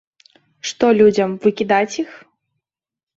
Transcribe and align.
Што 0.69 0.85
людзям, 1.01 1.35
выкідаць 1.43 1.99
іх? 2.05 2.11